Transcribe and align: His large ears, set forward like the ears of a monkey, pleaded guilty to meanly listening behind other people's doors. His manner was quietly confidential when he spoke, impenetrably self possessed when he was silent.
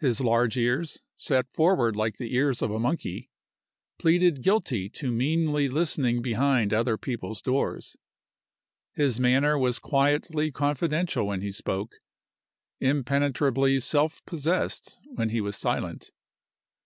His 0.00 0.20
large 0.20 0.58
ears, 0.58 1.00
set 1.16 1.50
forward 1.54 1.96
like 1.96 2.18
the 2.18 2.34
ears 2.34 2.60
of 2.60 2.70
a 2.70 2.78
monkey, 2.78 3.30
pleaded 3.98 4.42
guilty 4.42 4.90
to 4.90 5.10
meanly 5.10 5.66
listening 5.66 6.20
behind 6.20 6.74
other 6.74 6.98
people's 6.98 7.40
doors. 7.40 7.96
His 8.92 9.18
manner 9.18 9.56
was 9.56 9.78
quietly 9.78 10.50
confidential 10.52 11.26
when 11.28 11.40
he 11.40 11.52
spoke, 11.52 12.02
impenetrably 12.80 13.80
self 13.80 14.22
possessed 14.26 14.98
when 15.14 15.30
he 15.30 15.40
was 15.40 15.56
silent. 15.56 16.10